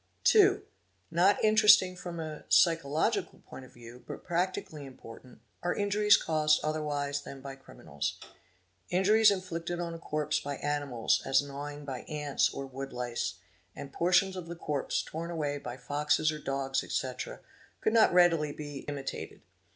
[0.23, 0.63] g 2.
[1.11, 6.59] Not interesting from a psychological point of view, but practi cally important, are injuries caused
[6.63, 8.19] otherwise than by criminals.
[8.89, 13.35] Injuries inflicted on a corpse by animals, as gnawing by ants or woodlice,
[13.75, 17.39] and portions of the corpse torn away by foxes or dogs, etc.,
[17.79, 19.43] could not readily be imitated.